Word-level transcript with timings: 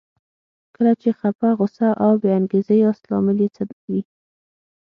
کله 0.75 0.91
چې 1.01 1.09
خپه، 1.19 1.47
غوسه 1.57 1.87
او 2.03 2.11
بې 2.21 2.29
انګېزې 2.39 2.75
ياست 2.83 3.03
لامل 3.11 3.37
يې 3.43 3.49
څه 3.55 3.61
وي؟ 3.89 4.01